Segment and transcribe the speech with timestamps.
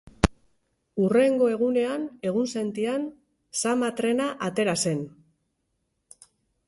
[1.01, 3.05] Hurrengo egunean, egunsentian,
[3.65, 5.05] zama-trena atera zen.